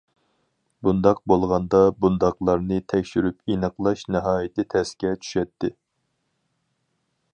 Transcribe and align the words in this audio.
بۇنداق 0.85 1.19
بولغاندا 1.31 1.81
بۇنداقلارنى 2.05 2.79
تەكشۈرۈپ 2.93 3.53
ئېنىقلاش 3.53 4.07
ناھايىتى 4.15 4.67
تەسكە 4.75 5.13
چۈشەتتى. 5.27 5.75